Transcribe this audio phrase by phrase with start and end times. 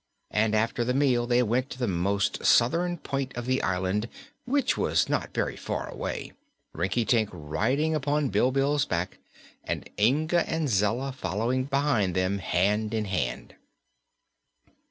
[0.31, 4.09] And after the meal they went to the most southern point of the island,
[4.45, 6.31] which was not very far away,
[6.73, 9.19] Rinkitink riding upon Bilbil's back
[9.63, 13.53] and Inga and Zella following behind them, hand in hand.